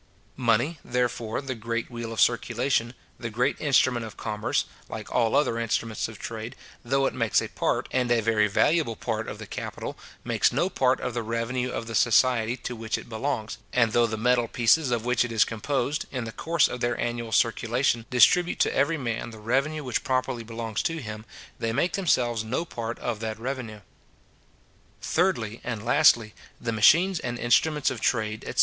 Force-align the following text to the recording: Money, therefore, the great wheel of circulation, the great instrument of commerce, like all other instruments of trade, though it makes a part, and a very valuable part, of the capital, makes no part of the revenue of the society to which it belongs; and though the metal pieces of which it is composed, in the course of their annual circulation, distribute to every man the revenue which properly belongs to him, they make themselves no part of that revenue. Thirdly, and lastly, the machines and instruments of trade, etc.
Money, 0.35 0.79
therefore, 0.83 1.41
the 1.43 1.53
great 1.53 1.91
wheel 1.91 2.11
of 2.11 2.19
circulation, 2.19 2.95
the 3.19 3.29
great 3.29 3.61
instrument 3.61 4.03
of 4.03 4.17
commerce, 4.17 4.65
like 4.89 5.13
all 5.13 5.35
other 5.35 5.59
instruments 5.59 6.07
of 6.07 6.17
trade, 6.17 6.55
though 6.83 7.05
it 7.05 7.13
makes 7.13 7.39
a 7.39 7.47
part, 7.49 7.87
and 7.91 8.11
a 8.11 8.19
very 8.19 8.47
valuable 8.47 8.95
part, 8.95 9.27
of 9.27 9.37
the 9.37 9.45
capital, 9.45 9.95
makes 10.23 10.51
no 10.51 10.71
part 10.71 10.99
of 11.01 11.13
the 11.13 11.21
revenue 11.21 11.69
of 11.69 11.85
the 11.85 11.93
society 11.93 12.57
to 12.57 12.75
which 12.75 12.97
it 12.97 13.09
belongs; 13.09 13.59
and 13.73 13.91
though 13.93 14.07
the 14.07 14.17
metal 14.17 14.47
pieces 14.47 14.89
of 14.89 15.05
which 15.05 15.23
it 15.23 15.31
is 15.31 15.45
composed, 15.45 16.07
in 16.11 16.23
the 16.23 16.31
course 16.31 16.67
of 16.67 16.79
their 16.79 16.99
annual 16.99 17.31
circulation, 17.31 18.07
distribute 18.09 18.59
to 18.59 18.73
every 18.75 18.97
man 18.97 19.29
the 19.29 19.37
revenue 19.37 19.83
which 19.83 20.03
properly 20.03 20.43
belongs 20.43 20.81
to 20.81 20.99
him, 20.99 21.25
they 21.59 21.71
make 21.71 21.93
themselves 21.93 22.43
no 22.43 22.65
part 22.65 22.97
of 22.97 23.19
that 23.19 23.39
revenue. 23.39 23.81
Thirdly, 24.99 25.61
and 25.63 25.85
lastly, 25.85 26.33
the 26.59 26.71
machines 26.71 27.19
and 27.19 27.37
instruments 27.37 27.91
of 27.91 28.01
trade, 28.01 28.43
etc. 28.47 28.59